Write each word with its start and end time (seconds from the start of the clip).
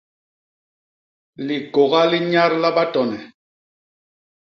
Likôga 1.47 2.01
li 2.11 2.19
nnyadla 2.23 2.69
batone. 2.77 3.19